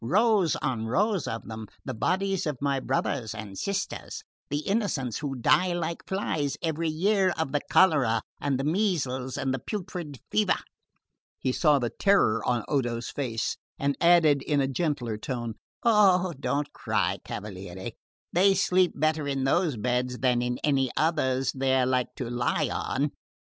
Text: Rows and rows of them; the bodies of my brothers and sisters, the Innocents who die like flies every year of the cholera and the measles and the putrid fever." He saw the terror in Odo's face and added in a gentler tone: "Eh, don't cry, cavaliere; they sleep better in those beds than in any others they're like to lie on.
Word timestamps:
Rows 0.03 0.57
and 0.63 0.89
rows 0.89 1.27
of 1.27 1.47
them; 1.47 1.67
the 1.85 1.93
bodies 1.93 2.47
of 2.47 2.57
my 2.59 2.79
brothers 2.79 3.35
and 3.35 3.55
sisters, 3.55 4.23
the 4.49 4.61
Innocents 4.61 5.19
who 5.19 5.35
die 5.35 5.73
like 5.73 6.07
flies 6.07 6.57
every 6.63 6.89
year 6.89 7.31
of 7.37 7.51
the 7.51 7.61
cholera 7.69 8.23
and 8.39 8.59
the 8.59 8.63
measles 8.63 9.37
and 9.37 9.53
the 9.53 9.59
putrid 9.59 10.19
fever." 10.31 10.55
He 11.37 11.51
saw 11.51 11.77
the 11.77 11.91
terror 11.91 12.41
in 12.47 12.63
Odo's 12.67 13.11
face 13.11 13.57
and 13.77 13.95
added 14.01 14.41
in 14.41 14.59
a 14.59 14.67
gentler 14.67 15.17
tone: 15.19 15.53
"Eh, 15.85 16.31
don't 16.39 16.73
cry, 16.73 17.19
cavaliere; 17.23 17.91
they 18.33 18.55
sleep 18.55 18.93
better 18.95 19.27
in 19.27 19.43
those 19.43 19.77
beds 19.77 20.17
than 20.17 20.41
in 20.41 20.57
any 20.63 20.89
others 20.97 21.51
they're 21.51 21.85
like 21.85 22.15
to 22.15 22.27
lie 22.27 22.69
on. 22.73 23.11